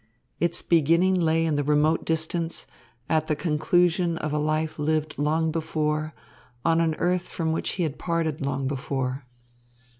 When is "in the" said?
1.45-1.63